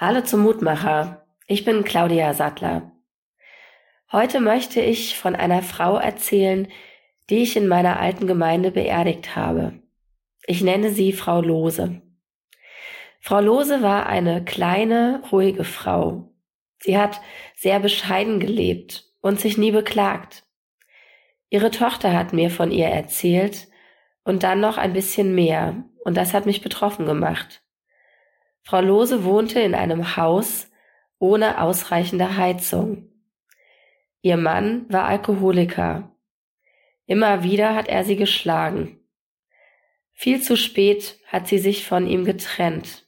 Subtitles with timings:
[0.00, 1.26] Hallo zum Mutmacher.
[1.48, 2.92] Ich bin Claudia Sattler.
[4.12, 6.68] Heute möchte ich von einer Frau erzählen,
[7.28, 9.82] die ich in meiner alten Gemeinde beerdigt habe.
[10.46, 12.00] Ich nenne sie Frau Lose.
[13.18, 16.32] Frau Lose war eine kleine, ruhige Frau.
[16.78, 17.20] Sie hat
[17.56, 20.44] sehr bescheiden gelebt und sich nie beklagt.
[21.50, 23.66] Ihre Tochter hat mir von ihr erzählt
[24.22, 27.64] und dann noch ein bisschen mehr, und das hat mich betroffen gemacht.
[28.62, 30.70] Frau Lose wohnte in einem Haus
[31.18, 33.10] ohne ausreichende Heizung.
[34.20, 36.14] Ihr Mann war Alkoholiker.
[37.06, 39.00] Immer wieder hat er sie geschlagen.
[40.12, 43.06] Viel zu spät hat sie sich von ihm getrennt.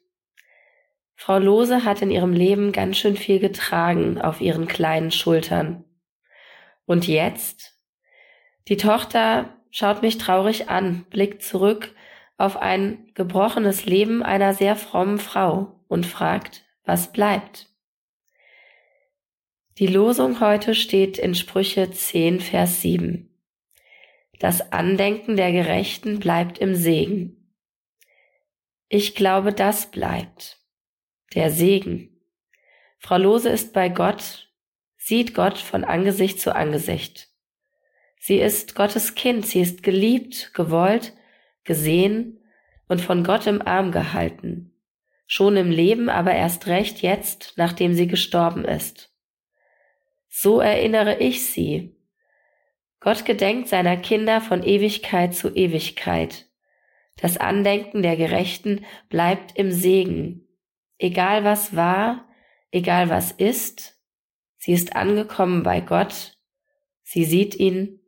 [1.17, 5.85] Frau Lose hat in ihrem Leben ganz schön viel getragen auf ihren kleinen Schultern.
[6.87, 7.77] Und jetzt?
[8.69, 11.95] Die Tochter schaut mich traurig an, blickt zurück
[12.41, 17.69] auf ein gebrochenes Leben einer sehr frommen Frau und fragt, was bleibt.
[19.77, 23.29] Die Losung heute steht in Sprüche 10, Vers 7.
[24.39, 27.55] Das Andenken der Gerechten bleibt im Segen.
[28.89, 30.59] Ich glaube, das bleibt.
[31.35, 32.23] Der Segen.
[32.99, 34.51] Frau Lose ist bei Gott,
[34.97, 37.29] sieht Gott von Angesicht zu Angesicht.
[38.19, 41.13] Sie ist Gottes Kind, sie ist geliebt, gewollt
[41.65, 42.41] gesehen
[42.89, 44.75] und von Gott im Arm gehalten,
[45.27, 49.15] schon im Leben, aber erst recht jetzt, nachdem sie gestorben ist.
[50.29, 51.97] So erinnere ich sie.
[53.01, 56.49] Gott gedenkt seiner Kinder von Ewigkeit zu Ewigkeit.
[57.17, 60.47] Das Andenken der Gerechten bleibt im Segen.
[60.99, 62.29] Egal was war,
[62.71, 63.99] egal was ist,
[64.59, 66.39] sie ist angekommen bei Gott,
[67.03, 68.01] sie sieht ihn,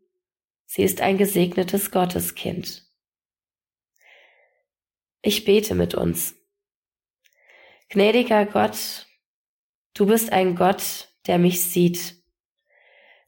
[0.66, 2.86] sie ist ein gesegnetes Gotteskind.
[5.24, 6.34] Ich bete mit uns.
[7.88, 9.06] Gnädiger Gott,
[9.94, 12.16] du bist ein Gott, der mich sieht.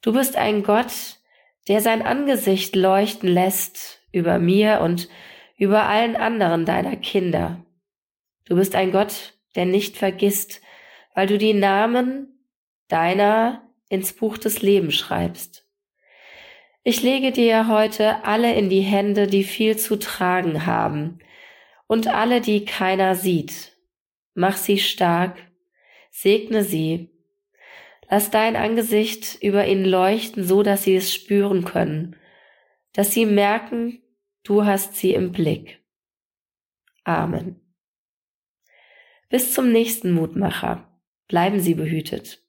[0.03, 1.21] Du bist ein Gott,
[1.69, 5.09] der sein Angesicht leuchten lässt über mir und
[5.57, 7.65] über allen anderen deiner Kinder.
[8.45, 10.63] Du bist ein Gott, der nicht vergisst,
[11.15, 12.45] weil du die Namen
[12.89, 15.65] deiner ins Buch des Lebens schreibst.
[16.83, 21.21] Ich lege dir heute alle in die Hände, die viel zu tragen haben,
[21.87, 23.77] und alle, die keiner sieht.
[24.35, 25.37] Mach sie stark,
[26.11, 27.11] segne sie.
[28.09, 32.17] Lass dein Angesicht über ihnen leuchten, so dass sie es spüren können,
[32.93, 34.03] dass sie merken,
[34.43, 35.81] du hast sie im Blick.
[37.05, 37.61] Amen.
[39.29, 40.91] Bis zum nächsten Mutmacher.
[41.27, 42.44] Bleiben Sie behütet.